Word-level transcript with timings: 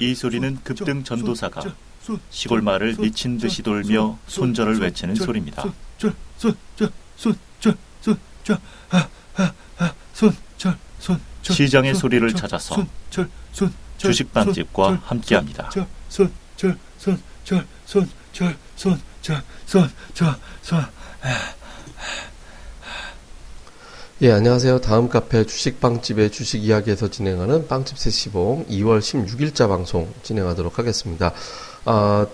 이 0.00 0.14
소리는 0.14 0.58
급등 0.62 1.04
전도사가 1.04 1.62
시골 2.30 2.62
마을을 2.62 2.96
미친 2.98 3.38
듯이 3.38 3.62
돌며 3.62 4.18
손절을 4.26 4.80
외치는 4.80 5.14
소리입니다. 5.14 5.64
시장의 11.42 11.94
소리를 11.94 12.34
찾아서 12.34 12.86
주식빵집과 13.98 15.02
함께합니다. 15.04 15.70
예, 24.24 24.32
안녕하세요. 24.32 24.80
다음 24.80 25.10
카페 25.10 25.44
주식빵집의 25.44 26.30
주식 26.30 26.64
이야기에서 26.64 27.10
진행하는 27.10 27.68
빵집 27.68 27.98
세시봉 27.98 28.64
2월 28.70 29.00
16일자 29.00 29.68
방송 29.68 30.08
진행하도록 30.22 30.78
하겠습니다. 30.78 31.34
아, 31.84 32.26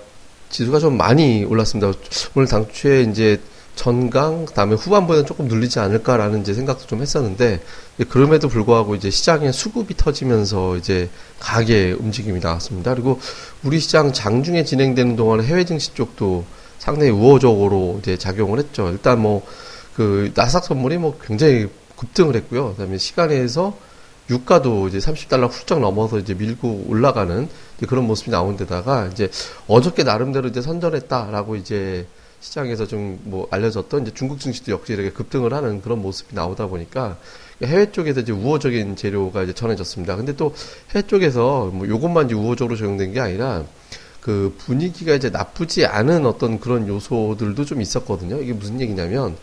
지수가 0.50 0.78
좀 0.78 0.96
많이 0.96 1.42
올랐습니다. 1.42 1.90
오늘 2.36 2.46
당초에 2.46 3.02
이제 3.10 3.40
전강, 3.74 4.44
그다음에 4.44 4.76
후반부에는 4.76 5.26
조금 5.26 5.48
눌리지 5.48 5.80
않을까라는 5.80 6.42
이제 6.42 6.54
생각도 6.54 6.86
좀 6.86 7.02
했었는데, 7.02 7.60
그럼에도 8.08 8.46
불구하고 8.46 8.94
이제 8.94 9.10
시장에 9.10 9.50
수급이 9.50 9.96
터지면서 9.96 10.76
이제 10.76 11.10
가게 11.40 11.90
움직임이 11.90 12.38
나왔습니다. 12.38 12.94
그리고 12.94 13.18
우리 13.64 13.80
시장 13.80 14.12
장중에 14.12 14.62
진행되는 14.62 15.16
동안에 15.16 15.42
해외 15.42 15.64
증시 15.64 15.92
쪽도 15.94 16.44
상당히 16.78 17.10
우호적으로 17.10 17.98
이제 18.00 18.16
작용을 18.16 18.60
했죠. 18.60 18.90
일단 18.90 19.20
뭐, 19.20 19.44
그, 19.96 20.30
나삭 20.36 20.64
선물이 20.66 20.98
뭐 20.98 21.18
굉장히 21.20 21.68
급등을 22.00 22.34
했고요. 22.36 22.72
그다음에 22.72 22.98
시간에서 22.98 23.76
유가도 24.30 24.88
이제 24.88 24.98
30달러 24.98 25.50
훌쩍 25.50 25.80
넘어서 25.80 26.18
이제 26.18 26.34
밀고 26.34 26.86
올라가는 26.88 27.48
그런 27.86 28.06
모습이 28.06 28.30
나온 28.30 28.56
데다가 28.56 29.06
이제 29.06 29.30
어저께 29.66 30.04
나름대로 30.04 30.48
이제 30.48 30.62
선전했다라고 30.62 31.56
이제 31.56 32.06
시장에서 32.40 32.86
좀 32.86 33.18
뭐 33.24 33.48
알려졌던 33.50 34.02
이제 34.02 34.12
중국 34.14 34.40
증시도 34.40 34.72
역시 34.72 34.92
이렇게 34.92 35.10
급등을 35.10 35.52
하는 35.52 35.82
그런 35.82 36.00
모습이 36.00 36.34
나오다 36.34 36.68
보니까 36.68 37.18
해외 37.62 37.92
쪽에서 37.92 38.20
이제 38.20 38.32
우호적인 38.32 38.96
재료가 38.96 39.42
이제 39.42 39.52
전해졌습니다. 39.52 40.16
근데 40.16 40.34
또 40.36 40.54
해외 40.94 41.06
쪽에서 41.06 41.66
뭐 41.66 41.86
요것만 41.86 42.26
이제 42.26 42.34
우호적으로 42.34 42.76
적용된 42.76 43.12
게 43.12 43.20
아니라 43.20 43.64
그 44.20 44.54
분위기가 44.58 45.14
이제 45.14 45.28
나쁘지 45.30 45.86
않은 45.86 46.24
어떤 46.24 46.60
그런 46.60 46.88
요소들도 46.88 47.64
좀 47.64 47.80
있었거든요. 47.80 48.40
이게 48.40 48.52
무슨 48.52 48.80
얘기냐면 48.80 49.36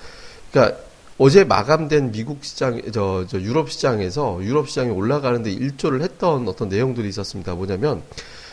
그러니까 0.52 0.80
어제 1.20 1.44
마감된 1.44 2.12
미국 2.12 2.44
시장, 2.44 2.80
저, 2.94 3.26
저 3.28 3.42
유럽 3.42 3.72
시장에서 3.72 4.40
유럽 4.44 4.70
시장이 4.70 4.92
올라가는데 4.92 5.52
일조를 5.52 6.04
했던 6.04 6.48
어떤 6.48 6.70
내용들이 6.70 7.10
있었습니다. 7.10 7.56
뭐냐면, 7.56 8.04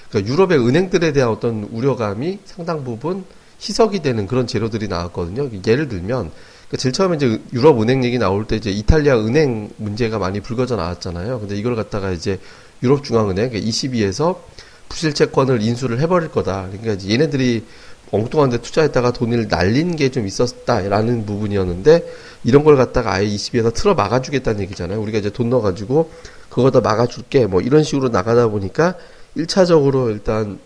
그러니까 0.08 0.32
유럽의 0.32 0.66
은행들에 0.66 1.12
대한 1.12 1.30
어떤 1.30 1.68
우려감이 1.70 2.38
상당 2.46 2.82
부분 2.84 3.24
희석이 3.60 4.00
되는 4.00 4.26
그런 4.26 4.46
재료들이 4.46 4.88
나왔거든요. 4.88 5.50
예를 5.66 5.88
들면, 5.88 6.30
그러니까 6.30 6.76
제일 6.78 6.94
처음에 6.94 7.16
이제 7.16 7.38
유럽 7.52 7.82
은행 7.82 8.02
얘기 8.02 8.18
나올 8.18 8.46
때 8.46 8.56
이제 8.56 8.70
이탈리아 8.70 9.18
은행 9.18 9.68
문제가 9.76 10.18
많이 10.18 10.40
불거져 10.40 10.76
나왔잖아요. 10.76 11.40
근데 11.40 11.56
이걸 11.56 11.76
갖다가 11.76 12.12
이제 12.12 12.40
유럽 12.82 13.04
중앙은행, 13.04 13.50
그러니까 13.50 13.58
ECB에서 13.68 14.42
부실 14.89 15.12
채권을 15.12 15.60
인수를 15.60 16.00
해버릴 16.00 16.30
거다. 16.30 16.68
그러니까 16.68 16.94
이제 16.94 17.10
얘네들이 17.10 17.64
엉뚱한 18.10 18.50
데 18.50 18.58
투자했다가 18.58 19.12
돈을 19.12 19.48
날린 19.48 19.96
게 19.96 20.08
좀 20.10 20.26
있었다라는 20.26 21.26
부분이었는데 21.26 22.06
이런 22.44 22.62
걸 22.62 22.76
갖다가 22.76 23.14
아예 23.14 23.26
22에서 23.26 23.74
틀어 23.74 23.94
막아주겠다는 23.94 24.60
얘기잖아요. 24.62 25.00
우리가 25.00 25.18
이제 25.18 25.30
돈 25.30 25.50
넣어가지고 25.50 26.10
그거 26.50 26.70
다 26.70 26.80
막아줄게 26.80 27.46
뭐 27.46 27.60
이런 27.60 27.82
식으로 27.82 28.10
나가다 28.10 28.48
보니까 28.48 28.94
1차적으로 29.36 30.10
일단 30.10 30.58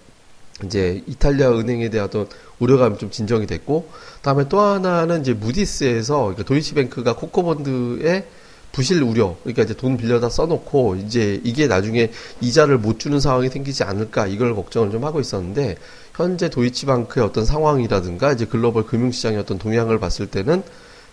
이제 0.64 1.02
이탈리아 1.06 1.50
은행에 1.52 1.88
대한 1.88 2.08
어떤 2.08 2.26
우려감이 2.58 2.98
좀 2.98 3.10
진정이 3.10 3.46
됐고 3.46 3.88
다음에 4.22 4.48
또 4.48 4.60
하나는 4.60 5.20
이제 5.20 5.32
무디스에서 5.32 6.18
그러니까 6.18 6.42
도이치뱅크가 6.44 7.14
코코본드에 7.14 8.26
부실 8.72 9.02
우려 9.02 9.36
그러니까 9.42 9.62
이제 9.62 9.74
돈 9.74 9.96
빌려다 9.96 10.28
써놓고 10.28 10.96
이제 10.96 11.40
이게 11.42 11.68
나중에 11.68 12.10
이자를 12.40 12.76
못 12.78 12.98
주는 12.98 13.18
상황이 13.18 13.48
생기지 13.48 13.84
않을까 13.84 14.26
이걸 14.26 14.54
걱정을 14.54 14.90
좀 14.90 15.04
하고 15.04 15.20
있었는데 15.20 15.76
현재 16.18 16.50
도이치방크의 16.50 17.24
어떤 17.24 17.44
상황이라든가 17.44 18.32
이제 18.32 18.44
글로벌 18.44 18.84
금융시장의 18.84 19.38
어떤 19.38 19.56
동향을 19.56 20.00
봤을 20.00 20.26
때는 20.26 20.64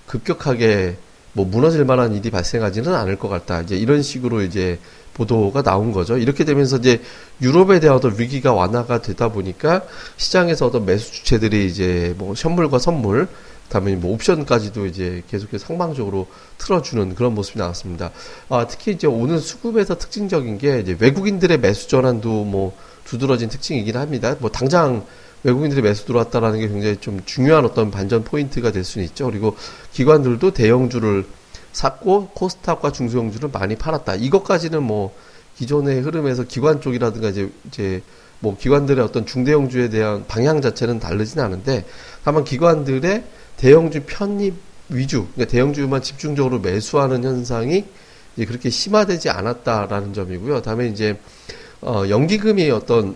급격하게 0.07 0.97
뭐 1.33 1.45
무너질 1.45 1.85
만한 1.85 2.15
일이 2.15 2.31
발생하지는 2.31 2.91
않을 2.91 3.19
것 3.19 3.29
같다. 3.29 3.61
이제 3.61 3.77
이런 3.77 4.01
식으로 4.01 4.41
이제 4.41 4.79
보도가 5.13 5.61
나온 5.61 5.91
거죠. 5.91 6.17
이렇게 6.17 6.43
되면서 6.43 6.77
이제 6.77 7.03
유럽에 7.39 7.79
대한 7.79 7.97
어떤 7.97 8.17
위기가 8.17 8.53
완화가 8.53 9.03
되다 9.03 9.31
보니까 9.31 9.83
시장에서 10.17 10.65
어떤 10.65 10.85
매수 10.85 11.11
주체들이 11.11 11.67
이제 11.67 12.15
뭐 12.17 12.33
선물과 12.33 12.79
선물, 12.79 13.27
그다음에 13.65 13.95
뭐 13.95 14.11
옵션까지도 14.13 14.87
이제 14.87 15.21
계속해서 15.29 15.67
상방적으로 15.67 16.25
틀어주는 16.57 17.13
그런 17.13 17.35
모습이 17.35 17.59
나왔습니다. 17.59 18.09
아, 18.49 18.65
특히 18.67 18.93
이제 18.93 19.05
오늘 19.05 19.37
수급에서 19.37 19.99
특징적인 19.99 20.57
게 20.57 20.79
이제 20.79 20.97
외국인들의 20.99 21.59
매수 21.59 21.87
전환도 21.89 22.43
뭐 22.45 22.75
두드러진 23.05 23.49
특징이긴 23.49 23.95
합니다. 23.95 24.35
뭐 24.39 24.51
당장 24.51 25.05
외국인들이 25.43 25.81
매수 25.81 26.05
들어왔다라는 26.05 26.59
게 26.59 26.67
굉장히 26.67 26.97
좀 26.97 27.21
중요한 27.25 27.65
어떤 27.65 27.91
반전 27.91 28.23
포인트가 28.23 28.71
될 28.71 28.83
수는 28.83 29.05
있죠. 29.05 29.27
그리고 29.27 29.55
기관들도 29.93 30.51
대형주를 30.51 31.25
샀고 31.71 32.29
코스닥과 32.29 32.91
중소형주를 32.91 33.49
많이 33.53 33.75
팔았다. 33.75 34.15
이것까지는 34.15 34.81
뭐 34.81 35.15
기존의 35.57 36.01
흐름에서 36.01 36.43
기관 36.43 36.81
쪽이라든가 36.81 37.29
이제 37.29 37.49
이제 37.67 38.01
뭐 38.39 38.57
기관들의 38.57 39.03
어떤 39.03 39.25
중대형주에 39.25 39.89
대한 39.89 40.25
방향 40.27 40.61
자체는 40.61 40.99
다르진 40.99 41.39
않은데 41.39 41.85
다만 42.23 42.43
기관들의 42.43 43.23
대형주 43.57 44.03
편입 44.05 44.55
위주, 44.89 45.27
그러니까 45.33 45.51
대형주만 45.51 46.01
집중적으로 46.01 46.59
매수하는 46.59 47.23
현상이 47.23 47.85
이제 48.35 48.45
그렇게 48.45 48.69
심화되지 48.69 49.29
않았다라는 49.29 50.13
점이고요. 50.13 50.61
다음에 50.61 50.87
이제 50.87 51.17
어, 51.81 52.03
연기금이 52.09 52.69
어떤 52.71 53.15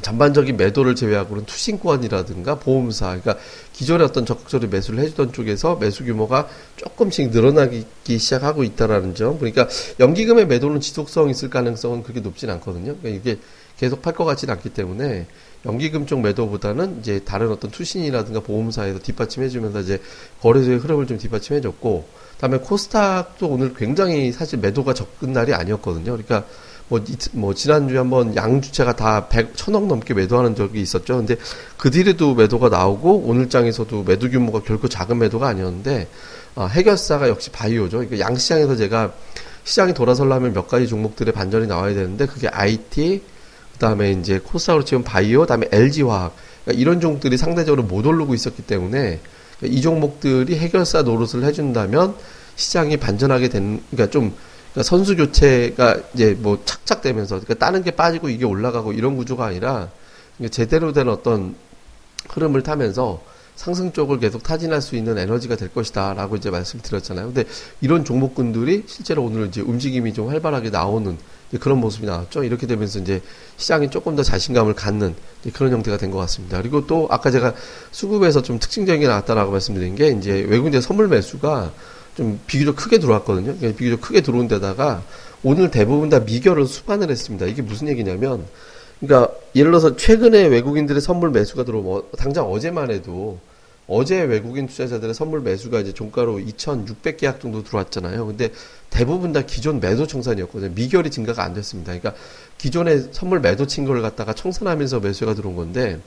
전반적인 0.00 0.56
매도를 0.56 0.96
제외하고는 0.96 1.44
투신권이라든가 1.46 2.58
보험사, 2.58 3.20
그러니까 3.20 3.36
기존에 3.72 4.02
어떤 4.02 4.26
적극적으로 4.26 4.68
매수를 4.68 4.98
해주던 5.00 5.32
쪽에서 5.32 5.76
매수 5.76 6.04
규모가 6.04 6.48
조금씩 6.76 7.30
늘어나기 7.30 7.84
시작하고 8.04 8.64
있다라는 8.64 9.14
점. 9.14 9.38
그러니까 9.38 9.68
연기금의 10.00 10.46
매도는 10.46 10.80
지속성 10.80 11.30
있을 11.30 11.50
가능성은 11.50 12.02
그렇게 12.02 12.20
높진 12.20 12.50
않거든요. 12.50 12.96
그러니까 12.96 13.08
이게 13.10 13.38
계속 13.78 14.02
팔 14.02 14.14
것 14.14 14.24
같지는 14.24 14.54
않기 14.54 14.70
때문에 14.70 15.26
연기금 15.64 16.06
쪽 16.06 16.20
매도보다는 16.20 16.98
이제 17.00 17.20
다른 17.24 17.52
어떤 17.52 17.70
투신이라든가 17.70 18.40
보험사에서 18.40 18.98
뒷받침해주면서 18.98 19.80
이제 19.80 20.00
거래소의 20.40 20.78
흐름을 20.78 21.06
좀 21.06 21.18
뒷받침해줬고, 21.18 22.04
그다음에 22.34 22.58
코스닥도 22.58 23.46
오늘 23.46 23.72
굉장히 23.72 24.32
사실 24.32 24.58
매도가 24.58 24.94
적은 24.94 25.32
날이 25.32 25.54
아니었거든요. 25.54 26.10
그러니까 26.12 26.44
뭐, 26.88 27.00
뭐, 27.32 27.54
지난주에 27.54 27.96
한번 27.96 28.36
양주체가 28.36 28.96
다 28.96 29.28
100, 29.28 29.56
천억 29.56 29.86
넘게 29.86 30.14
매도하는 30.14 30.54
적이 30.54 30.80
있었죠. 30.82 31.16
근데 31.16 31.36
그 31.78 31.90
뒤에도 31.90 32.34
매도가 32.34 32.68
나오고, 32.68 33.22
오늘장에서도 33.26 34.02
매도 34.02 34.28
규모가 34.28 34.62
결코 34.62 34.88
작은 34.88 35.18
매도가 35.18 35.48
아니었는데, 35.48 36.08
어, 36.54 36.66
해결사가 36.66 37.28
역시 37.28 37.50
바이오죠. 37.50 37.98
그러니까 37.98 38.18
양시장에서 38.18 38.76
제가 38.76 39.12
시장이 39.64 39.94
돌아설려면 39.94 40.52
몇 40.52 40.68
가지 40.68 40.86
종목들의 40.86 41.32
반전이 41.32 41.66
나와야 41.66 41.94
되는데, 41.94 42.26
그게 42.26 42.48
IT, 42.48 43.22
그 43.72 43.78
다음에 43.78 44.12
이제 44.12 44.38
코스닥으로 44.38 44.84
치면 44.84 45.04
바이오, 45.04 45.40
그 45.40 45.46
다음에 45.46 45.68
LG화학, 45.72 46.34
그러니까 46.64 46.80
이런 46.80 47.00
종목들이 47.00 47.36
상대적으로 47.36 47.84
못 47.84 48.04
오르고 48.04 48.34
있었기 48.34 48.62
때문에, 48.62 49.20
그러니까 49.58 49.78
이 49.78 49.80
종목들이 49.80 50.58
해결사 50.58 51.02
노릇을 51.02 51.44
해준다면, 51.44 52.14
시장이 52.56 52.98
반전하게 52.98 53.48
된, 53.48 53.82
그러니까 53.90 54.10
좀, 54.10 54.34
그러니까 54.72 54.82
선수 54.82 55.16
교체가 55.16 55.98
이제 56.14 56.36
뭐 56.38 56.58
착착되면서 56.64 57.40
그러니까 57.40 57.54
다른 57.54 57.82
게 57.82 57.90
빠지고 57.90 58.28
이게 58.28 58.44
올라가고 58.44 58.92
이런 58.92 59.16
구조가 59.16 59.46
아니라 59.46 59.90
제대로 60.50 60.92
된 60.92 61.08
어떤 61.08 61.54
흐름을 62.30 62.62
타면서 62.62 63.22
상승 63.54 63.92
쪽을 63.92 64.18
계속 64.18 64.42
타진할 64.42 64.80
수 64.80 64.96
있는 64.96 65.18
에너지가 65.18 65.56
될 65.56 65.72
것이다라고 65.72 66.36
이제 66.36 66.50
말씀드렸잖아요. 66.50 67.26
근데 67.26 67.44
이런 67.82 68.04
종목군들이 68.04 68.84
실제로 68.86 69.22
오늘 69.24 69.46
이제 69.48 69.60
움직임이 69.60 70.14
좀 70.14 70.28
활발하게 70.30 70.70
나오는 70.70 71.18
그런 71.60 71.78
모습이 71.78 72.06
나왔죠. 72.06 72.44
이렇게 72.44 72.66
되면서 72.66 72.98
이제 72.98 73.20
시장이 73.58 73.90
조금 73.90 74.16
더 74.16 74.22
자신감을 74.22 74.72
갖는 74.72 75.14
그런 75.52 75.70
형태가 75.70 75.98
된 75.98 76.10
것 76.10 76.16
같습니다. 76.20 76.56
그리고 76.62 76.86
또 76.86 77.06
아까 77.10 77.30
제가 77.30 77.52
수급에서 77.90 78.40
좀 78.40 78.58
특징적인 78.58 79.02
게 79.02 79.06
나왔다라고 79.06 79.52
말씀드린 79.52 79.96
게 79.96 80.08
이제 80.08 80.32
외국인의 80.48 80.80
선물 80.80 81.08
매수가 81.08 81.72
좀 82.16 82.40
비교적 82.46 82.76
크게 82.76 82.98
들어왔거든요. 82.98 83.56
그러니까 83.56 83.78
비교적 83.78 84.00
크게 84.00 84.20
들어온 84.20 84.48
데다가 84.48 85.02
오늘 85.42 85.70
대부분 85.70 86.08
다 86.08 86.20
미결을 86.20 86.66
수반을 86.66 87.10
했습니다. 87.10 87.46
이게 87.46 87.62
무슨 87.62 87.88
얘기냐면, 87.88 88.44
그러니까 89.00 89.34
예를 89.56 89.70
들어서 89.72 89.96
최근에 89.96 90.46
외국인들의 90.46 91.00
선물 91.00 91.30
매수가 91.30 91.64
들어오면 91.64 92.02
당장 92.16 92.50
어제만 92.50 92.90
해도 92.90 93.40
어제 93.88 94.22
외국인 94.22 94.68
투자자들의 94.68 95.12
선물 95.12 95.40
매수가 95.40 95.80
이제 95.80 95.92
종가로 95.92 96.38
2,600계약 96.38 97.40
정도 97.40 97.64
들어왔잖아요. 97.64 98.26
근데 98.26 98.50
대부분 98.90 99.32
다 99.32 99.42
기존 99.42 99.80
매도 99.80 100.06
청산이었거든요. 100.06 100.72
미결이 100.74 101.10
증가가 101.10 101.42
안 101.42 101.52
됐습니다. 101.54 101.92
그러니까 101.92 102.14
기존에 102.58 103.02
선물 103.10 103.40
매도 103.40 103.66
친 103.66 103.84
걸 103.84 104.00
갖다가 104.00 104.34
청산하면서 104.34 105.00
매수가 105.00 105.34
들어온 105.34 105.56
건데, 105.56 105.98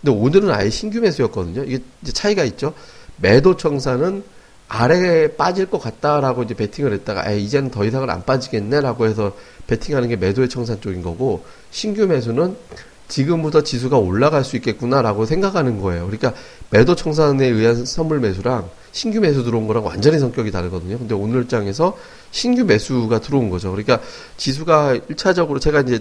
근데 0.00 0.16
오늘은 0.16 0.50
아예 0.50 0.70
신규 0.70 1.00
매수였거든요. 1.00 1.64
이게 1.64 1.80
차이가 2.12 2.44
있죠. 2.44 2.72
매도 3.16 3.56
청산은 3.56 4.22
아래에 4.68 5.36
빠질 5.36 5.66
것 5.66 5.78
같다라고 5.78 6.42
이제 6.42 6.54
베팅을 6.54 6.92
했다가, 6.92 7.26
아 7.26 7.32
이제는 7.32 7.70
더 7.70 7.84
이상은 7.84 8.10
안 8.10 8.24
빠지겠네라고 8.24 9.06
해서 9.06 9.36
베팅하는 9.66 10.08
게 10.08 10.16
매도의 10.16 10.48
청산 10.48 10.80
쪽인 10.80 11.02
거고, 11.02 11.44
신규 11.70 12.06
매수는 12.06 12.56
지금부터 13.08 13.62
지수가 13.62 13.98
올라갈 13.98 14.44
수 14.44 14.56
있겠구나라고 14.56 15.26
생각하는 15.26 15.80
거예요. 15.80 16.06
그러니까 16.06 16.32
매도 16.70 16.94
청산에 16.94 17.46
의한 17.46 17.84
선물 17.84 18.20
매수랑 18.20 18.68
신규 18.92 19.20
매수 19.20 19.42
들어온 19.42 19.66
거랑 19.66 19.84
완전히 19.84 20.18
성격이 20.18 20.50
다르거든요. 20.50 20.98
근데 20.98 21.14
오늘 21.14 21.46
장에서 21.46 21.96
신규 22.30 22.64
매수가 22.64 23.20
들어온 23.20 23.50
거죠. 23.50 23.70
그러니까 23.70 24.00
지수가 24.36 24.98
1차적으로 25.10 25.60
제가 25.60 25.80
이제 25.80 26.00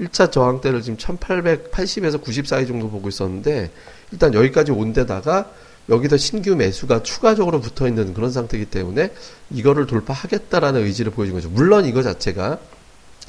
1차 0.00 0.30
저항대를 0.30 0.82
지금 0.82 0.96
1880에서 0.96 2.20
90 2.20 2.46
사이 2.46 2.66
정도 2.66 2.88
보고 2.90 3.08
있었는데 3.08 3.70
일단 4.12 4.34
여기까지 4.34 4.72
온 4.72 4.92
데다가 4.92 5.50
여기서 5.88 6.16
신규 6.16 6.56
매수가 6.56 7.02
추가적으로 7.02 7.60
붙어 7.60 7.86
있는 7.86 8.14
그런 8.14 8.30
상태이기 8.30 8.66
때문에 8.66 9.10
이거를 9.50 9.86
돌파하겠다라는 9.86 10.82
의지를 10.84 11.12
보여준 11.12 11.34
거죠. 11.34 11.48
물론 11.50 11.84
이거 11.84 12.02
자체가 12.02 12.58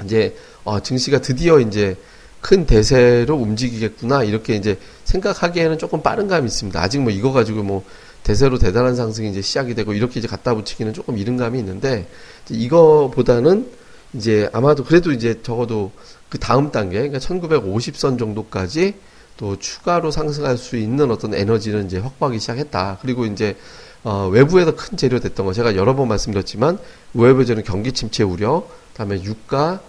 이제 0.04 0.36
어, 0.64 0.80
증시가 0.80 1.20
드디어 1.20 1.60
이제 1.60 1.96
큰 2.40 2.66
대세로 2.66 3.36
움직이겠구나 3.36 4.22
이렇게 4.22 4.54
이제 4.54 4.78
생각하기에는 5.04 5.78
조금 5.78 6.02
빠른 6.02 6.28
감이 6.28 6.46
있습니다. 6.46 6.80
아직 6.80 7.00
뭐 7.00 7.10
이거 7.10 7.32
가지고 7.32 7.62
뭐 7.62 7.84
대세로 8.22 8.58
대단한 8.58 8.96
상승이 8.96 9.30
이제 9.30 9.42
시작이 9.42 9.74
되고 9.74 9.92
이렇게 9.92 10.18
이제 10.18 10.28
갖다 10.28 10.54
붙이기는 10.54 10.92
조금 10.92 11.18
이른 11.18 11.36
감이 11.36 11.58
있는데 11.58 12.08
이거보다는 12.50 13.70
이제 14.14 14.48
아마도 14.52 14.84
그래도 14.84 15.12
이제 15.12 15.40
적어도 15.42 15.92
그 16.28 16.38
다음 16.38 16.70
단계 16.70 16.98
그러니까 16.98 17.18
1950선 17.18 18.18
정도까지 18.18 18.94
또 19.36 19.58
추가로 19.58 20.10
상승할 20.10 20.56
수 20.56 20.76
있는 20.76 21.10
어떤 21.10 21.34
에너지는 21.34 21.86
이제 21.86 21.98
확보하기 21.98 22.38
시작했다. 22.38 22.98
그리고 23.02 23.26
이제 23.26 23.56
어, 24.02 24.28
외부에서 24.28 24.74
큰 24.74 24.96
재료 24.96 25.18
됐던 25.18 25.46
거 25.46 25.52
제가 25.52 25.74
여러 25.74 25.96
번 25.96 26.08
말씀드렸지만 26.08 26.78
외부에서는 27.14 27.64
경기 27.64 27.92
침체 27.92 28.22
우려, 28.22 28.66
그다음에 28.92 29.22
유가 29.24 29.80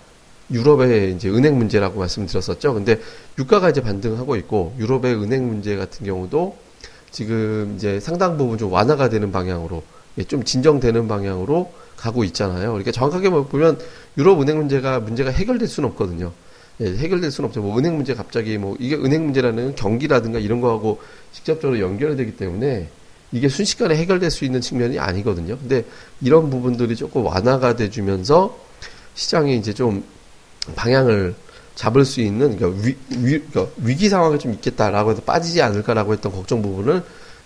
유럽의 0.50 1.14
이제 1.14 1.30
은행 1.30 1.58
문제라고 1.58 2.00
말씀드렸었죠. 2.00 2.74
근데 2.74 3.00
유가가 3.38 3.70
이제 3.70 3.82
반등하고 3.82 4.36
있고 4.38 4.74
유럽의 4.80 5.16
은행 5.16 5.48
문제 5.48 5.76
같은 5.76 6.06
경우도 6.06 6.58
지금 7.12 7.74
이제 7.76 8.00
상당 8.00 8.38
부분 8.38 8.58
좀 8.58 8.72
완화가 8.72 9.10
되는 9.10 9.32
방향으로 9.32 9.84
예, 10.18 10.24
좀 10.24 10.44
진정되는 10.44 11.08
방향으로 11.08 11.72
가고 11.96 12.24
있잖아요. 12.24 12.70
그러니까 12.70 12.92
정확하게 12.92 13.30
뭐 13.30 13.46
보면 13.46 13.80
유럽 14.18 14.42
은행 14.42 14.58
문제가 14.58 15.00
문제가 15.00 15.30
해결될 15.32 15.68
수는 15.68 15.90
없거든요. 15.90 16.32
예, 16.82 16.86
해결될 16.86 17.32
수는 17.32 17.48
없죠. 17.48 17.62
뭐 17.62 17.78
은행 17.78 17.96
문제 17.96 18.14
갑자기 18.14 18.58
뭐 18.58 18.76
이게 18.80 18.96
은행 18.96 19.26
문제라는 19.26 19.76
경기라든가 19.76 20.40
이런 20.40 20.62
거하고 20.62 21.00
직접적으로 21.32 21.80
연결이 21.80 22.16
되기 22.16 22.38
때문에 22.38 22.90
이게 23.32 23.50
순식간에 23.50 23.96
해결될 23.96 24.32
수 24.32 24.46
있는 24.46 24.62
측면이 24.62 25.00
아니거든요. 25.00 25.58
근데 25.58 25.84
이런 26.22 26.50
부분들이 26.50 26.96
조금 26.96 27.26
완화가 27.26 27.76
돼주면서 27.76 28.58
시장이 29.16 29.58
이제 29.58 29.74
좀 29.74 30.04
방향을 30.76 31.36
잡을 31.76 32.06
수 32.06 32.22
있는 32.22 32.58
그러니까 32.58 32.82
위, 32.84 32.96
위, 33.18 33.40
그러니까 33.40 33.68
위기 33.78 34.10
상황이 34.10 34.40
좀 34.40 34.54
있겠다라고 34.54 35.12
해서 35.12 35.22
빠지지 35.22 35.62
않을까라고 35.62 36.14
했던 36.14 36.32
걱정 36.32 36.62
부분을 36.62 37.04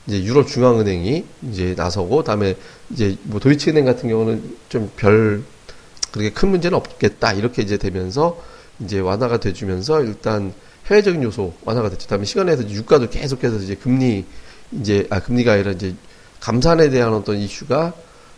이제 0.08 0.24
유럽 0.24 0.48
중앙은행이 0.48 1.26
이제 1.50 1.74
나서고 1.78 2.24
다음에 2.24 2.56
이제 2.90 3.18
뭐 3.24 3.40
도이치은행 3.40 3.86
같은 3.86 4.10
경우는 4.10 4.58
좀 4.70 4.92
별 4.96 5.44
그렇게 6.12 6.32
큰 6.32 6.50
문제는 6.50 6.78
없겠다 6.78 7.34
이렇게 7.34 7.62
이제 7.62 7.78
되면서 7.78 8.42
이제 8.84 9.00
완화가 9.00 9.40
돼주면서 9.40 10.04
일단 10.04 10.54
해외적인 10.88 11.24
요소 11.24 11.54
완화가 11.64 11.90
됐죠. 11.90 12.08
다음에 12.08 12.26
시간에서 12.26 12.70
유가도 12.70 13.10
계속해서 13.10 13.58
이제 13.58 13.76
금리 13.76 14.26
이제 14.72 15.08
아 15.10 15.20
금리가 15.20 15.54
아니라 15.54 15.72
이제 15.72 15.96
감산에 16.40 16.90
대한 16.90 17.14
어떤 17.14 17.38
이슈가 17.38 17.94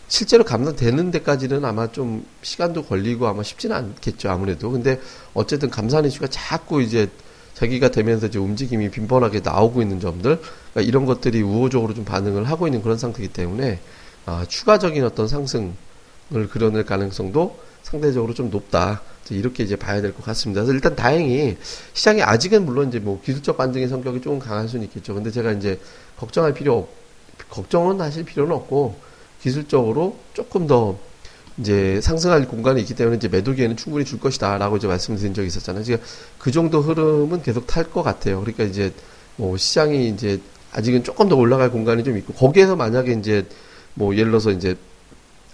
실제로 0.08 0.44
감산되는 0.44 1.10
데까지는 1.10 1.64
아마 1.64 1.90
좀 1.90 2.26
시간도 2.42 2.84
걸리고 2.84 3.26
아마 3.26 3.42
쉽지는 3.42 3.74
않겠죠 3.76 4.30
아무래도 4.30 4.70
근데 4.70 5.00
어쨌든 5.32 5.70
감산 5.70 6.04
이슈가 6.04 6.26
자꾸 6.28 6.82
이제 6.82 7.08
자기가 7.54 7.90
되면서 7.90 8.26
이제 8.26 8.38
움직임이 8.38 8.90
빈번하게 8.90 9.40
나오고 9.40 9.80
있는 9.80 10.00
점들 10.00 10.38
그러니까 10.38 10.80
이런 10.80 11.06
것들이 11.06 11.40
우호적으로 11.42 11.94
좀 11.94 12.04
반응을 12.04 12.44
하고 12.44 12.66
있는 12.66 12.82
그런 12.82 12.98
상태이기 12.98 13.32
때문에 13.32 13.80
아, 14.26 14.44
추가적인 14.46 15.04
어떤 15.04 15.28
상승을 15.28 16.48
그려낼 16.50 16.84
가능성도 16.84 17.58
상대적으로 17.84 18.34
좀 18.34 18.50
높다 18.50 19.02
이렇게 19.30 19.62
이제 19.62 19.76
봐야 19.76 20.02
될 20.02 20.12
것 20.12 20.24
같습니다. 20.24 20.60
그래서 20.62 20.74
일단 20.74 20.96
다행히 20.96 21.56
시장이 21.92 22.22
아직은 22.22 22.66
물론 22.66 22.88
이제 22.88 22.98
뭐 22.98 23.20
기술적 23.22 23.56
반등의 23.56 23.88
성격이 23.88 24.20
조금 24.20 24.38
강할 24.38 24.68
수는 24.68 24.84
있겠죠. 24.86 25.14
근데 25.14 25.30
제가 25.30 25.52
이제 25.52 25.78
걱정할 26.18 26.52
필요 26.52 26.76
없, 26.78 26.88
걱정은 27.50 28.00
하실 28.00 28.24
필요는 28.24 28.54
없고 28.54 28.96
기술적으로 29.40 30.18
조금 30.34 30.66
더 30.66 30.98
이제 31.58 32.00
상승할 32.02 32.48
공간이 32.48 32.80
있기 32.80 32.94
때문에 32.94 33.16
이제 33.16 33.28
매도기에는 33.28 33.76
충분히 33.76 34.04
줄 34.04 34.18
것이다라고 34.18 34.76
이제 34.76 34.88
말씀드린 34.88 35.32
적이 35.32 35.46
있었잖아요. 35.48 35.84
지금 35.84 36.00
그 36.38 36.50
정도 36.50 36.80
흐름은 36.82 37.42
계속 37.42 37.66
탈 37.66 37.84
것 37.84 38.02
같아요. 38.02 38.40
그러니까 38.40 38.64
이제 38.64 38.92
뭐 39.36 39.56
시장이 39.56 40.08
이제 40.08 40.40
아직은 40.72 41.04
조금 41.04 41.28
더 41.28 41.36
올라갈 41.36 41.70
공간이 41.70 42.02
좀 42.02 42.18
있고 42.18 42.32
거기에서 42.34 42.76
만약에 42.76 43.12
이제 43.12 43.46
뭐 43.94 44.14
예를 44.14 44.30
들어서 44.32 44.50
이제 44.50 44.76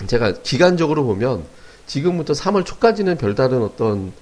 제가 0.06 0.32
기간적으로 0.42 1.04
보면 1.04 1.44
지금부터 1.90 2.34
3월 2.34 2.64
초까지는 2.64 3.18
별다른 3.18 3.62
어떤 3.62 4.12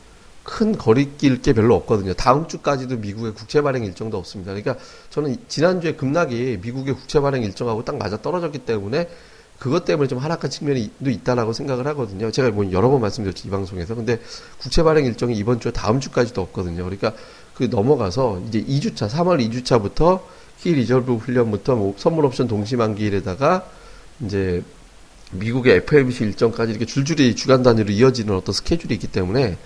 큰 0.43 0.79
거리낄 0.79 1.43
게 1.43 1.53
별로 1.53 1.75
없거든요. 1.75 2.15
다음 2.15 2.49
주까지도 2.49 2.97
미국의 2.97 3.35
국채 3.35 3.61
발행 3.61 3.85
일정도 3.85 4.17
없습니다. 4.17 4.55
그러니까 4.55 4.83
저는 5.11 5.37
지난주에 5.49 5.93
급락이 5.93 6.61
미국의 6.63 6.95
국채 6.95 7.21
발행 7.21 7.43
일정하고 7.43 7.85
딱 7.85 7.99
맞아 7.99 8.17
떨어졌기 8.23 8.61
때문에 8.61 9.11
그것 9.59 9.85
때문에 9.85 10.09
좀 10.09 10.19
하락한 10.19 10.49
측면이 10.49 10.93
있다라고 11.05 11.53
생각을 11.53 11.87
하거든요. 11.89 12.31
제가 12.31 12.51
뭐 12.53 12.73
여러 12.73 12.89
번 12.89 13.03
말씀드렸죠, 13.03 13.47
이 13.47 13.51
방송에서. 13.51 13.95
근데 13.95 14.19
국채 14.59 14.83
발행 14.83 15.05
일정이 15.05 15.37
이번 15.37 15.61
주에 15.61 15.71
다음 15.71 16.01
주까지도 16.01 16.41
없거든요. 16.41 16.85
그러니까 16.85 17.13
그 17.55 17.65
넘어가서 17.65 18.41
이제 18.49 18.65
2주차, 18.65 19.11
3월 19.11 19.47
2주차부터 19.47 20.23
Key 20.59 20.73
Resolve 20.73 21.17
훈련부터 21.17 21.77
뭐 21.77 21.95
선물 21.99 22.25
옵션 22.25 22.49
동시 22.49 22.77
만기일에다가 22.77 23.69
이제 24.25 24.63
미국의 25.33 25.77
FOMC 25.77 26.25
일정까지 26.25 26.71
이렇게 26.71 26.87
줄줄이 26.87 27.35
주간 27.37 27.63
단위로 27.63 27.91
이어지는 27.91 28.35
어떤 28.35 28.53
스케줄이 28.53 28.95
있기 28.95 29.09
때문에 29.09 29.57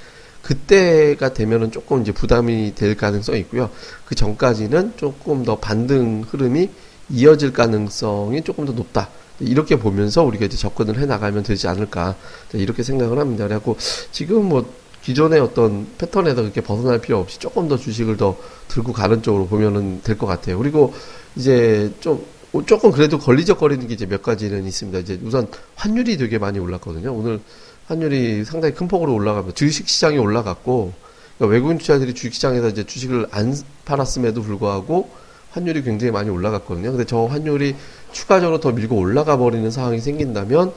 그때가 0.42 1.34
되면은 1.34 1.70
조금 1.70 2.02
이제 2.02 2.10
부담이 2.10 2.74
될 2.74 2.96
가능성이 2.96 3.40
있고요. 3.40 3.70
그 4.04 4.14
전까지는 4.14 4.94
조금 4.96 5.44
더 5.44 5.56
반등 5.56 6.24
흐름이 6.28 6.68
이어질 7.10 7.52
가능성이 7.52 8.42
조금 8.42 8.66
더 8.66 8.72
높다. 8.72 9.08
이렇게 9.38 9.76
보면서 9.76 10.22
우리가 10.24 10.46
이제 10.46 10.56
접근을 10.56 10.98
해 10.98 11.06
나가면 11.06 11.42
되지 11.44 11.68
않을까 11.68 12.16
이렇게 12.54 12.82
생각을 12.82 13.18
합니다. 13.18 13.44
그래갖고 13.44 13.76
지금 14.10 14.48
뭐 14.48 14.72
기존의 15.02 15.40
어떤 15.40 15.86
패턴에서 15.98 16.42
그렇게 16.42 16.60
벗어날 16.60 17.00
필요 17.00 17.18
없이 17.18 17.38
조금 17.38 17.68
더 17.68 17.76
주식을 17.76 18.16
더 18.16 18.36
들고 18.68 18.92
가는 18.92 19.22
쪽으로 19.22 19.46
보면은 19.46 20.00
될 20.02 20.16
것 20.16 20.26
같아요. 20.26 20.58
그리고 20.58 20.94
이제 21.36 21.92
좀 22.00 22.24
조금 22.66 22.90
그래도 22.90 23.18
걸리적거리는 23.18 23.86
게 23.88 23.94
이제 23.94 24.06
몇 24.06 24.22
가지는 24.22 24.66
있습니다. 24.66 24.98
이제 24.98 25.18
우선 25.24 25.48
환율이 25.76 26.18
되게 26.18 26.38
많이 26.38 26.58
올랐거든요. 26.58 27.12
오늘 27.14 27.40
환율이 27.86 28.44
상당히 28.44 28.74
큰 28.74 28.88
폭으로 28.88 29.14
올라가면 29.14 29.54
주식 29.54 29.88
시장이 29.88 30.18
올라갔고 30.18 30.92
그러니까 31.38 31.54
외국인 31.54 31.78
투자들이 31.78 32.14
주식 32.14 32.34
시장에서 32.34 32.68
이제 32.68 32.84
주식을 32.84 33.26
안 33.30 33.56
팔았음에도 33.84 34.42
불구하고 34.42 35.10
환율이 35.50 35.82
굉장히 35.82 36.12
많이 36.12 36.30
올라갔거든요. 36.30 36.90
근데 36.90 37.04
저 37.04 37.24
환율이 37.24 37.74
추가적으로 38.12 38.60
더 38.60 38.72
밀고 38.72 38.96
올라가 38.96 39.36
버리는 39.36 39.70
상황이 39.70 40.00
생긴다면 40.00 40.72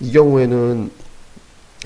이 0.00 0.12
경우에는 0.12 0.90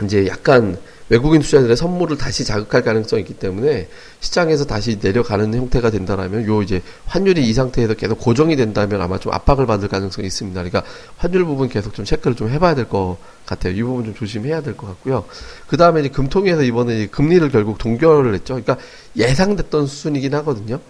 이제 0.05 0.27
약간 0.27 0.79
외국인 1.15 1.43
투자들의 1.43 1.77
선물을 1.77 2.19
다시 2.19 2.45
자극할 2.45 2.83
가능성이 2.83 3.23
있기 3.23 3.35
때문에 3.35 3.87
시장에서 4.19 4.65
다시 4.65 4.99
내려가는 5.01 5.55
형태가 5.55 5.91
된다라면 5.91 6.45
요 6.49 6.61
이제 6.61 6.83
환율이 7.07 7.41
이 7.49 7.53
상태에서 7.53 7.95
계속 7.95 8.19
고정이 8.19 8.57
된다면 8.57 9.01
아마 9.01 9.21
좀 9.21 9.33
압박을 9.33 9.65
받을 9.65 9.87
가능성이 9.87 10.27
있습니다. 10.27 10.61
그러니까 10.61 10.83
환율 11.17 11.45
부분 11.45 11.69
계속 11.69 11.95
좀 11.95 12.05
체크를 12.05 12.35
좀 12.37 12.49
해봐야 12.51 12.75
될 12.75 12.89
것 12.89 13.17
같아요. 13.47 13.75
이 13.75 13.83
부분 13.85 14.05
좀 14.07 14.15
조심해야 14.17 14.63
될 14.63 14.77
것 14.77 14.89
같고요. 14.89 15.25
그 15.69 15.77
다음에 15.77 16.01
이제 16.01 16.09
금통위에서 16.09 16.65
이번에 16.65 17.07
금리를 17.07 17.49
결국 17.51 17.79
동결을 17.79 18.35
했죠. 18.35 18.55
그러니까 18.55 18.77
예상됐던 19.17 19.87
수준이긴 19.87 20.35
하거든요. 20.35 20.81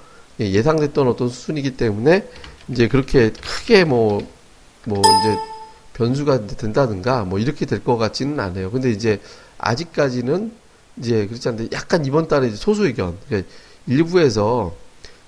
예, 0.40 0.50
예상됐던 0.50 1.06
어떤 1.06 1.28
수준이기 1.28 1.76
때문에 1.76 2.26
이제 2.68 2.88
그렇게 2.88 3.30
크게 3.30 3.84
뭐, 3.84 4.26
뭐 4.84 5.00
이제 5.00 5.36
변수가 5.92 6.46
된다든가 6.46 7.24
뭐 7.24 7.38
이렇게 7.38 7.66
될 7.66 7.84
것 7.84 7.98
같지는 7.98 8.40
않아요. 8.40 8.70
근데 8.70 8.90
이제 8.90 9.20
아직까지는 9.64 10.52
이제 10.98 11.26
그렇지 11.26 11.48
않은데 11.48 11.76
약간 11.76 12.04
이번 12.04 12.28
달에 12.28 12.50
소수 12.50 12.86
의견, 12.86 13.16
그러니까 13.26 13.50
일부에서 13.86 14.74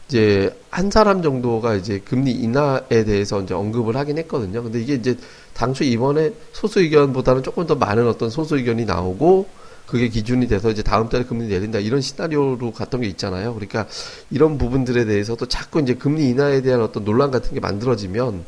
이제 0.08 0.56
한 0.70 0.90
사람 0.90 1.22
정도가 1.22 1.74
이제 1.74 1.98
금리 1.98 2.30
인하에 2.30 3.04
대해서 3.04 3.42
이제 3.42 3.54
언급을 3.54 3.96
하긴 3.96 4.18
했거든요. 4.18 4.62
근데 4.62 4.80
이게 4.80 4.94
이제 4.94 5.16
당초 5.52 5.82
이번에 5.82 6.32
소수 6.52 6.80
의견보다는 6.80 7.42
조금 7.42 7.66
더 7.66 7.74
많은 7.74 8.06
어떤 8.06 8.30
소수 8.30 8.56
의견이 8.56 8.84
나오고 8.84 9.48
그게 9.86 10.08
기준이 10.08 10.46
돼서 10.48 10.70
이제 10.70 10.82
다음 10.82 11.08
달에 11.08 11.24
금리 11.24 11.46
내린다 11.48 11.78
이런 11.78 12.00
시나리오로 12.00 12.72
갔던 12.72 13.00
게 13.00 13.08
있잖아요. 13.08 13.54
그러니까 13.54 13.86
이런 14.30 14.58
부분들에 14.58 15.04
대해서도 15.04 15.46
자꾸 15.46 15.80
이제 15.80 15.94
금리 15.94 16.28
인하에 16.28 16.60
대한 16.60 16.82
어떤 16.82 17.04
논란 17.04 17.30
같은 17.30 17.54
게 17.54 17.60
만들어지면 17.60 18.44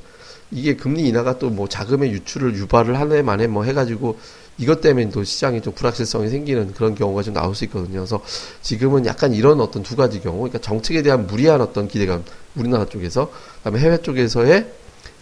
이게 0.51 0.77
금리 0.77 1.07
인하가 1.09 1.39
또 1.39 1.51
뭐 1.51 1.69
자금의 1.69 2.11
유출을 2.13 2.55
유발을 2.57 2.99
한 2.99 3.13
해 3.13 3.23
만에 3.23 3.47
뭐 3.47 3.65
해가지고 3.65 4.19
이것 4.59 4.81
때문에 4.81 5.11
또 5.11 5.23
시장이 5.23 5.61
좀 5.63 5.73
불확실성이 5.73 6.29
생기는 6.31 6.73
그런 6.75 6.95
경우가 6.95 7.23
좀 7.23 7.35
나올 7.35 7.55
수 7.55 7.65
있거든요. 7.65 8.01
그래서 8.01 8.21
지금은 8.61 9.07
약간 9.07 9.33
이런 9.33 9.61
어떤 9.61 9.83
두 9.83 9.95
가지 9.95 10.21
경우, 10.21 10.39
그러니까 10.39 10.59
정책에 10.59 11.03
대한 11.03 11.27
무리한 11.27 11.61
어떤 11.61 11.87
기대감, 11.87 12.25
우리나라 12.57 12.85
쪽에서, 12.87 13.31
그다음에 13.59 13.79
해외 13.79 13.99
쪽에서의 13.99 14.67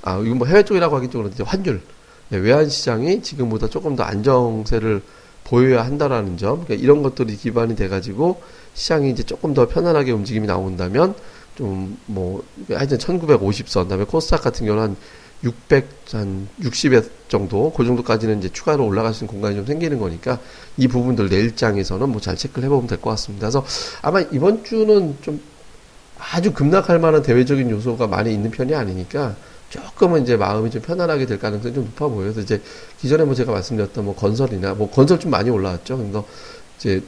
아 0.02 0.18
이건 0.25 0.38
뭐 0.38 0.47
해외 0.47 0.62
쪽이라고 0.62 0.97
하긴 0.97 1.11
좀 1.11 1.23
그런데 1.23 1.42
환율, 1.45 1.83
네, 2.30 2.38
외환 2.38 2.68
시장이 2.68 3.23
지금보다 3.23 3.68
조금 3.68 3.95
더 3.95 4.04
안정세를 4.04 5.02
보여야 5.45 5.85
한다라는 5.85 6.38
점, 6.38 6.64
그러니까 6.64 6.75
이런 6.75 7.02
것들이 7.02 7.37
기반이 7.37 7.76
돼가지고 7.76 8.40
시장이 8.75 9.11
이제 9.11 9.23
조금 9.23 9.52
더 9.52 9.68
편안하게 9.68 10.12
움직임이 10.12 10.47
나온다면 10.47 11.14
좀 11.57 11.97
뭐 12.07 12.45
하여튼 12.71 12.99
1950선, 12.99 13.85
그다음에 13.85 14.05
코스닥 14.05 14.43
같은 14.43 14.67
경우는 14.67 14.89
한 14.91 14.97
600, 15.43 15.89
한 16.13 16.49
60에 16.61 17.05
정도, 17.29 17.73
그 17.73 17.85
정도까지는 17.85 18.39
이제 18.39 18.49
추가로 18.53 18.87
올라갈 18.87 19.13
수 19.13 19.25
있는 19.25 19.33
공간이 19.33 19.57
좀 19.57 19.67
생기는 19.67 19.99
거니까 19.99 20.39
이 20.77 20.89
부분들 20.89 21.29
내일장에서는 21.29 22.09
뭐 22.09 22.21
잘 22.21 22.37
체크를 22.37 22.65
해보면 22.67 22.87
될 22.87 23.01
것 23.01 23.11
같습니다. 23.11 23.47
그래서 23.49 23.65
아마 24.03 24.21
이번 24.21 24.65
주는 24.65 25.17
좀 25.23 25.41
아주 26.19 26.53
급락할 26.53 26.99
만한 26.99 27.23
대외적인 27.23 27.69
요소가 27.71 28.07
많이 28.07 28.33
있는 28.33 28.51
편이 28.51 28.75
아니니까 28.75 29.37
조금은 29.69 30.23
이제 30.23 30.37
마음이 30.37 30.71
좀 30.71 30.81
편안하게 30.81 31.27
될 31.27 31.39
가능성이 31.39 31.75
좀 31.75 31.85
높아 31.85 32.09
보여서 32.09 32.41
이제 32.41 32.63
기존에 33.01 33.25
뭐 33.25 33.35
제가 33.35 33.53
말씀드렸던 33.53 34.05
뭐 34.05 34.15
건설이나 34.15 34.75
뭐 34.75 34.91
건설 34.91 35.19
좀 35.21 35.31
많이 35.31 35.51
올라왔죠. 35.51 35.99
그래서 35.99 36.25
이제 36.79 37.03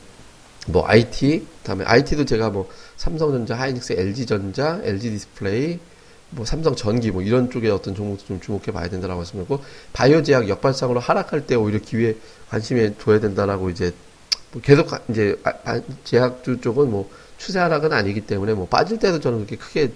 뭐 0.66 0.86
IT, 0.86 1.46
다음에 1.62 1.84
IT도 1.84 2.26
제가 2.26 2.50
뭐 2.50 2.68
삼성전자, 2.98 3.54
하이닉스, 3.54 3.92
LG전자, 3.92 4.80
LG 4.82 5.10
디스플레이, 5.10 5.78
뭐 6.30 6.44
삼성 6.44 6.76
전기 6.76 7.10
뭐 7.10 7.22
이런 7.22 7.48
쪽에 7.48 7.70
어떤 7.70 7.94
종목도 7.94 8.26
좀 8.26 8.40
주목해 8.40 8.66
봐야 8.72 8.88
된다라고 8.90 9.20
말씀드렸고 9.20 9.64
바이오 9.94 10.22
제약 10.22 10.48
역발상으로 10.48 11.00
하락할 11.00 11.46
때 11.46 11.54
오히려 11.54 11.78
기회에 11.78 12.16
관심에 12.50 12.94
둬야 12.94 13.18
된다라고 13.18 13.70
이제 13.70 13.94
뭐 14.52 14.60
계속 14.60 14.90
이제 15.08 15.40
아, 15.44 15.52
아, 15.64 15.80
제약주 16.04 16.60
쪽은 16.60 16.90
뭐 16.90 17.10
추세 17.38 17.60
하락은 17.60 17.92
아니기 17.92 18.22
때문에 18.22 18.52
뭐 18.52 18.66
빠질 18.66 18.98
때도 18.98 19.20
저는 19.20 19.46
그렇게 19.46 19.56
크게 19.56 19.92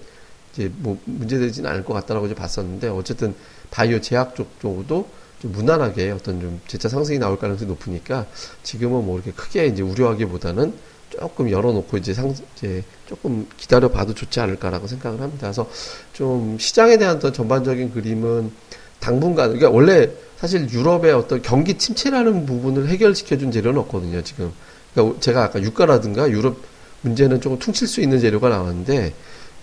이제 0.53 0.71
뭐 0.77 0.99
문제되지는 1.05 1.69
않을 1.69 1.85
것 1.85 1.93
같다라고 1.93 2.27
이제 2.27 2.35
봤었는데 2.35 2.89
어쨌든 2.89 3.35
바이오 3.71 4.01
제약 4.01 4.35
쪽 4.35 4.59
쪽도 4.61 5.09
좀 5.41 5.53
무난하게 5.53 6.13
어떤 6.13 6.41
좀 6.41 6.61
재차 6.67 6.89
상승이 6.89 7.19
나올 7.19 7.39
가능성이 7.39 7.69
높으니까 7.69 8.27
지금은 8.63 9.05
뭐 9.05 9.17
이렇게 9.17 9.33
크게 9.33 9.67
이제 9.67 9.83
우려하기보다는 9.83 10.92
조금 11.19 11.51
열어놓고 11.51 11.97
이제 11.99 12.15
상 12.15 12.35
이제 12.57 12.83
조금 13.07 13.47
기다려 13.57 13.89
봐도 13.89 14.15
좋지 14.15 14.41
않을까라고 14.41 14.87
생각을 14.87 15.21
합니다. 15.21 15.49
그래서 15.49 15.69
좀 16.13 16.59
시장에 16.59 16.97
대한 16.97 17.17
어떤 17.17 17.33
전반적인 17.33 17.93
그림은 17.93 18.51
당분간 18.99 19.49
그러니까 19.53 19.71
원래 19.71 20.11
사실 20.39 20.69
유럽의 20.71 21.13
어떤 21.13 21.43
경기 21.43 21.77
침체라는 21.79 22.47
부분을 22.47 22.89
해결시켜 22.89 23.37
준 23.37 23.53
재료는 23.53 23.81
없거든요. 23.83 24.23
지금 24.23 24.53
그러니까 24.95 25.21
제가 25.21 25.45
아까 25.45 25.63
유가라든가 25.63 26.31
유럽 26.31 26.57
문제는 27.03 27.41
조금 27.41 27.59
퉁칠 27.59 27.87
수 27.87 28.01
있는 28.01 28.21
재료가 28.21 28.49
나왔는데 28.49 29.13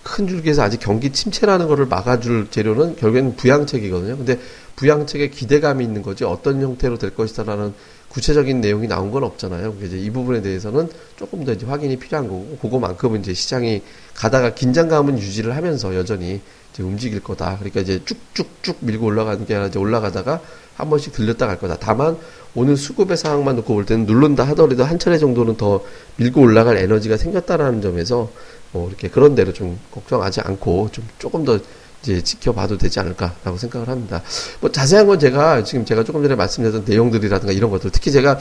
큰 0.02 0.26
줄기에서 0.26 0.62
아직 0.62 0.80
경기 0.80 1.12
침체라는 1.12 1.68
거를 1.68 1.86
막아줄 1.86 2.48
재료는 2.50 2.96
결국에는 2.96 3.36
부양책이거든요. 3.36 4.16
근데 4.16 4.38
부양책에 4.76 5.28
기대감이 5.28 5.84
있는 5.84 6.02
거지 6.02 6.24
어떤 6.24 6.62
형태로 6.62 6.98
될 6.98 7.14
것이다라는 7.14 7.74
구체적인 8.08 8.60
내용이 8.60 8.88
나온 8.88 9.10
건 9.10 9.22
없잖아요. 9.22 9.76
이제 9.82 9.96
이 9.96 10.10
부분에 10.10 10.42
대해서는 10.42 10.88
조금 11.16 11.44
더 11.44 11.52
이제 11.52 11.64
확인이 11.66 11.96
필요한 11.96 12.26
거고, 12.26 12.58
그거만큼은 12.60 13.20
이제 13.20 13.34
시장이 13.34 13.82
가다가 14.14 14.54
긴장감은 14.54 15.18
유지를 15.18 15.54
하면서 15.54 15.94
여전히 15.94 16.40
이제 16.72 16.82
움직일 16.82 17.22
거다. 17.22 17.56
그러니까 17.58 17.80
이제 17.80 18.02
쭉쭉쭉 18.04 18.78
밀고 18.80 19.06
올라가는 19.06 19.44
게 19.46 19.54
아니라 19.54 19.68
이제 19.68 19.78
올라가다가 19.78 20.40
한 20.74 20.90
번씩 20.90 21.12
들렸다 21.12 21.46
갈 21.46 21.58
거다. 21.58 21.76
다만 21.78 22.16
오늘 22.54 22.76
수급의 22.76 23.16
상황만 23.16 23.56
놓고 23.56 23.74
볼 23.74 23.86
때는 23.86 24.06
누른다 24.06 24.44
하더라도 24.48 24.84
한 24.84 24.98
차례 24.98 25.18
정도는 25.18 25.56
더 25.56 25.82
밀고 26.16 26.40
올라갈 26.40 26.76
에너지가 26.78 27.16
생겼다라는 27.16 27.80
점에서 27.80 28.30
뭐 28.72 28.88
이렇게 28.88 29.08
그런 29.08 29.34
대로 29.34 29.52
좀 29.52 29.78
걱정하지 29.90 30.40
않고 30.40 30.90
좀 30.92 31.06
조금 31.18 31.44
더 31.44 31.58
이제 32.02 32.22
지켜봐도 32.22 32.78
되지 32.78 32.98
않을까라고 33.00 33.56
생각을 33.56 33.88
합니다. 33.88 34.22
뭐 34.60 34.72
자세한 34.72 35.06
건 35.06 35.18
제가 35.18 35.64
지금 35.64 35.84
제가 35.84 36.02
조금 36.04 36.22
전에 36.22 36.34
말씀드렸던 36.34 36.84
내용들이라든가 36.86 37.52
이런 37.52 37.70
것들 37.70 37.90
특히 37.90 38.10
제가 38.10 38.38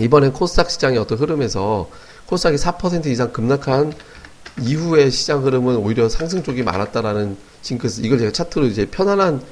이번에 0.00 0.30
코스닥 0.30 0.70
시장의 0.70 0.98
어떤 0.98 1.18
흐름에서 1.18 1.88
코스닥이 2.26 2.56
4% 2.56 3.06
이상 3.06 3.32
급락한 3.32 3.92
이후의 4.60 5.10
시장 5.10 5.44
흐름은 5.44 5.76
오히려 5.76 6.08
상승 6.08 6.42
쪽이 6.42 6.62
많았다라는 6.62 7.36
징크스 7.62 8.00
이걸 8.02 8.18
제가 8.18 8.32
차트로 8.32 8.66
이제 8.66 8.86
편안한 8.86 9.42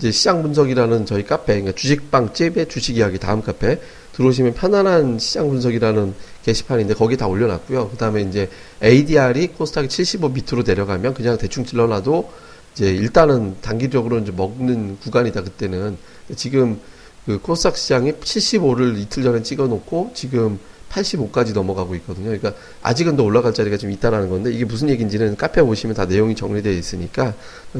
이제 0.00 0.10
시장 0.10 0.42
분석이라는 0.42 1.04
저희 1.04 1.26
카페 1.26 1.52
그러니까 1.60 1.72
주식방 1.72 2.32
잽의 2.32 2.70
주식 2.70 2.96
이야기 2.96 3.18
다음 3.18 3.42
카페 3.42 3.78
들어오시면 4.12 4.54
편안한 4.54 5.18
시장 5.18 5.50
분석이라는 5.50 6.14
게시판인데 6.42 6.94
거기 6.94 7.18
다 7.18 7.26
올려놨고요. 7.26 7.90
그 7.90 7.96
다음에 7.98 8.22
이제 8.22 8.48
ADR이 8.82 9.48
코스닥이 9.48 9.90
75 9.90 10.30
밑으로 10.30 10.62
내려가면 10.66 11.12
그냥 11.12 11.36
대충 11.36 11.66
찔러놔도 11.66 12.32
이제 12.72 12.90
일단은 12.90 13.56
단기적으로 13.60 14.18
이제 14.18 14.32
먹는 14.32 14.96
구간이다 15.00 15.42
그때는 15.42 15.98
지금 16.34 16.80
그 17.26 17.38
코스닥 17.38 17.76
시장이 17.76 18.12
75를 18.12 18.98
이틀 18.98 19.22
전에 19.22 19.42
찍어놓고 19.42 20.12
지금 20.14 20.58
85까지 20.90 21.54
넘어가고 21.54 21.94
있거든요. 21.96 22.26
그러니까 22.26 22.52
아직은 22.82 23.16
더 23.16 23.22
올라갈 23.22 23.54
자리가 23.54 23.76
좀 23.76 23.90
있다라는 23.90 24.28
건데 24.28 24.52
이게 24.52 24.64
무슨 24.64 24.88
얘기인지는 24.90 25.36
카페 25.36 25.60
오시면 25.60 25.96
다 25.96 26.04
내용이 26.04 26.34
정리되어 26.34 26.72
있으니까 26.72 27.34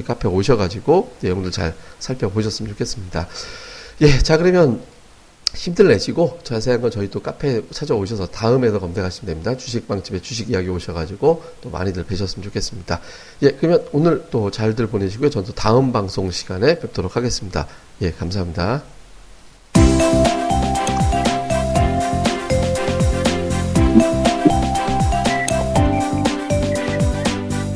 카페 0.06 0.28
오셔가지고 0.28 1.16
내용들 1.20 1.50
잘 1.50 1.74
살펴보셨으면 1.98 2.70
좋겠습니다. 2.72 3.28
예, 4.02 4.18
자 4.18 4.38
그러면 4.38 4.82
힘들 5.54 5.88
내시고 5.88 6.38
자세한 6.44 6.80
건 6.80 6.90
저희 6.90 7.10
또 7.10 7.20
카페 7.20 7.60
찾아오셔서 7.70 8.26
다음에도 8.26 8.78
검색하시면 8.78 9.26
됩니다. 9.26 9.56
주식방집에 9.56 10.22
주식 10.22 10.50
이야기 10.50 10.68
오셔가지고 10.68 11.42
또 11.60 11.70
많이들 11.70 12.04
뵈셨으면 12.04 12.44
좋겠습니다. 12.44 13.00
예, 13.42 13.50
그러면 13.50 13.84
오늘 13.92 14.24
또 14.30 14.50
잘들 14.50 14.86
보내시고요. 14.86 15.30
저는 15.30 15.48
또 15.48 15.52
다음 15.52 15.92
방송 15.92 16.30
시간에 16.30 16.78
뵙도록 16.78 17.16
하겠습니다. 17.16 17.66
예, 18.02 18.12
감사합니다. 18.12 19.00